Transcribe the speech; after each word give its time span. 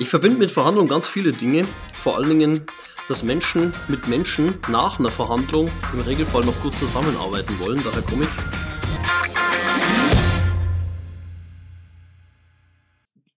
Ich 0.00 0.08
verbinde 0.08 0.36
mit 0.36 0.50
Verhandlungen 0.50 0.88
ganz 0.88 1.06
viele 1.06 1.30
Dinge. 1.30 1.64
Vor 1.92 2.16
allen 2.16 2.28
Dingen, 2.28 2.66
dass 3.06 3.22
Menschen 3.22 3.72
mit 3.86 4.08
Menschen 4.08 4.58
nach 4.68 4.98
einer 4.98 5.12
Verhandlung 5.12 5.70
im 5.92 6.00
Regelfall 6.00 6.44
noch 6.44 6.60
gut 6.62 6.74
zusammenarbeiten 6.74 7.60
wollen. 7.60 7.80
Daher 7.84 8.02
komme 8.02 8.24
ich. 8.24 8.30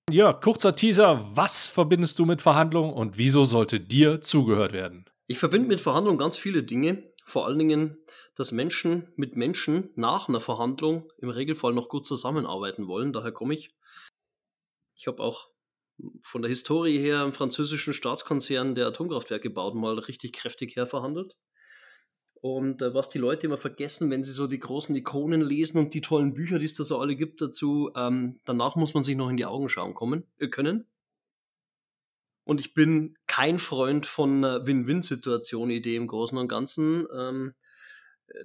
Ja, 0.09 0.33
kurzer 0.33 0.75
Teaser. 0.75 1.29
Was 1.31 1.67
verbindest 1.67 2.17
du 2.17 2.25
mit 2.25 2.41
Verhandlungen 2.41 2.91
und 2.91 3.19
wieso 3.19 3.43
sollte 3.43 3.79
dir 3.79 4.21
zugehört 4.21 4.73
werden? 4.73 5.05
Ich 5.27 5.37
verbinde 5.37 5.67
mit 5.67 5.79
Verhandlungen 5.79 6.17
ganz 6.17 6.37
viele 6.37 6.63
Dinge. 6.63 7.03
Vor 7.23 7.45
allen 7.45 7.59
Dingen, 7.59 7.99
dass 8.35 8.51
Menschen 8.51 9.13
mit 9.15 9.35
Menschen 9.35 9.91
nach 9.95 10.27
einer 10.27 10.39
Verhandlung 10.39 11.11
im 11.19 11.29
Regelfall 11.29 11.73
noch 11.73 11.87
gut 11.87 12.07
zusammenarbeiten 12.07 12.87
wollen. 12.87 13.13
Daher 13.13 13.31
komme 13.31 13.53
ich. 13.53 13.75
Ich 14.95 15.05
habe 15.05 15.21
auch 15.21 15.49
von 16.21 16.41
der 16.41 16.49
Historie 16.49 16.99
her 16.99 17.23
im 17.23 17.33
französischen 17.33 17.93
Staatskonzern, 17.93 18.75
der 18.75 18.87
Atomkraftwerke 18.87 19.49
baut, 19.49 19.75
mal 19.75 19.97
richtig 19.97 20.33
kräftig 20.33 20.75
herverhandelt. 20.75 21.37
Und 22.41 22.81
äh, 22.81 22.93
was 22.93 23.09
die 23.09 23.17
Leute 23.17 23.47
immer 23.47 23.57
vergessen, 23.57 24.11
wenn 24.11 24.23
sie 24.23 24.31
so 24.31 24.47
die 24.47 24.59
großen 24.59 24.95
Ikonen 24.95 25.41
lesen 25.41 25.79
und 25.79 25.93
die 25.93 26.01
tollen 26.01 26.33
Bücher, 26.33 26.59
die 26.59 26.65
es 26.65 26.75
da 26.75 26.83
so 26.83 26.99
alle 26.99 27.15
gibt 27.15 27.41
dazu, 27.41 27.91
ähm, 27.95 28.39
danach 28.45 28.75
muss 28.75 28.93
man 28.93 29.03
sich 29.03 29.15
noch 29.15 29.29
in 29.29 29.37
die 29.37 29.45
Augen 29.45 29.69
schauen 29.69 29.95
kommen, 29.95 30.23
äh, 30.37 30.47
können. 30.47 30.85
Und 32.43 32.59
ich 32.59 32.73
bin 32.73 33.17
kein 33.25 33.59
Freund 33.59 34.05
von 34.05 34.37
einer 34.37 34.67
Win-Win-Situation-Idee 34.67 35.95
im 35.95 36.07
Großen 36.07 36.37
und 36.37 36.47
Ganzen. 36.47 37.05
Ähm, 37.13 37.55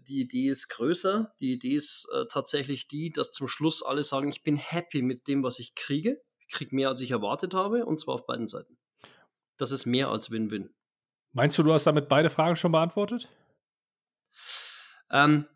die 0.08 0.20
Idee 0.20 0.48
ist 0.48 0.68
größer. 0.68 1.34
Die 1.38 1.52
Idee 1.52 1.74
ist 1.74 2.08
äh, 2.12 2.24
tatsächlich 2.28 2.88
die, 2.88 3.10
dass 3.10 3.30
zum 3.30 3.46
Schluss 3.46 3.82
alle 3.82 4.02
sagen, 4.02 4.28
ich 4.28 4.42
bin 4.42 4.56
happy 4.56 5.02
mit 5.02 5.28
dem, 5.28 5.42
was 5.42 5.58
ich 5.58 5.74
kriege 5.74 6.20
kriege 6.52 6.74
mehr, 6.74 6.88
als 6.88 7.00
ich 7.00 7.10
erwartet 7.10 7.54
habe, 7.54 7.84
und 7.84 7.98
zwar 7.98 8.14
auf 8.14 8.26
beiden 8.26 8.46
Seiten. 8.46 8.78
Das 9.56 9.72
ist 9.72 9.86
mehr 9.86 10.08
als 10.08 10.30
Win-Win. 10.30 10.70
Meinst 11.32 11.58
du, 11.58 11.62
du 11.62 11.72
hast 11.72 11.86
damit 11.86 12.08
beide 12.08 12.30
Fragen 12.30 12.56
schon 12.56 12.72
beantwortet? 12.72 13.28
Ähm, 15.10 15.46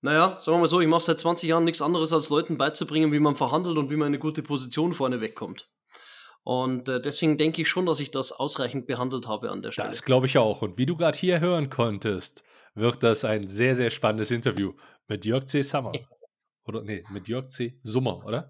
naja, 0.00 0.38
sagen 0.38 0.56
wir 0.56 0.60
mal 0.60 0.66
so, 0.66 0.80
ich 0.80 0.88
mache 0.88 1.02
seit 1.02 1.18
20 1.18 1.48
Jahren 1.48 1.64
nichts 1.64 1.82
anderes, 1.82 2.12
als 2.12 2.28
Leuten 2.30 2.56
beizubringen, 2.56 3.12
wie 3.12 3.18
man 3.18 3.34
verhandelt 3.34 3.76
und 3.76 3.90
wie 3.90 3.96
man 3.96 4.06
eine 4.06 4.18
gute 4.18 4.42
Position 4.42 4.92
vorne 4.92 5.20
wegkommt. 5.20 5.68
Und 6.44 6.88
äh, 6.88 7.02
deswegen 7.02 7.36
denke 7.36 7.62
ich 7.62 7.68
schon, 7.68 7.86
dass 7.86 8.00
ich 8.00 8.10
das 8.10 8.32
ausreichend 8.32 8.86
behandelt 8.86 9.26
habe 9.26 9.50
an 9.50 9.60
der 9.60 9.72
Stelle. 9.72 9.88
Das 9.88 10.04
glaube 10.04 10.26
ich 10.26 10.38
auch. 10.38 10.62
Und 10.62 10.78
wie 10.78 10.86
du 10.86 10.96
gerade 10.96 11.18
hier 11.18 11.40
hören 11.40 11.68
konntest, 11.68 12.44
wird 12.74 13.02
das 13.02 13.24
ein 13.24 13.46
sehr, 13.46 13.74
sehr 13.74 13.90
spannendes 13.90 14.30
Interview 14.30 14.72
mit 15.08 15.24
Jörg 15.24 15.44
C. 15.46 15.62
Sommer. 15.62 15.92
oder 16.64 16.82
nee, 16.82 17.02
mit 17.10 17.28
Jörg 17.28 17.48
C. 17.48 17.78
Summer, 17.82 18.24
oder? 18.24 18.44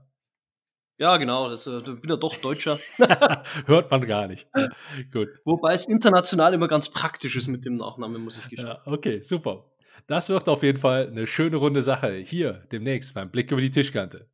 Ja, 0.98 1.16
genau. 1.16 1.48
Das, 1.48 1.66
äh, 1.66 1.80
bin 1.80 2.10
ja 2.10 2.16
doch 2.16 2.36
Deutscher. 2.36 2.78
Hört 3.66 3.90
man 3.90 4.04
gar 4.04 4.26
nicht. 4.26 4.48
Ja, 4.56 4.68
gut. 5.12 5.28
Wobei 5.44 5.72
es 5.72 5.86
international 5.86 6.54
immer 6.54 6.66
ganz 6.66 6.88
praktisch 6.88 7.36
ist 7.36 7.46
mit 7.46 7.64
dem 7.64 7.76
Nachnamen, 7.76 8.22
muss 8.22 8.38
ich 8.38 8.48
gestehen. 8.48 8.68
Ja, 8.68 8.82
okay, 8.84 9.22
super. 9.22 9.64
Das 10.08 10.28
wird 10.28 10.48
auf 10.48 10.62
jeden 10.62 10.78
Fall 10.78 11.08
eine 11.08 11.26
schöne 11.26 11.56
runde 11.56 11.82
Sache 11.82 12.14
hier 12.14 12.64
demnächst 12.72 13.14
beim 13.14 13.30
Blick 13.30 13.50
über 13.52 13.60
die 13.60 13.70
Tischkante. 13.70 14.28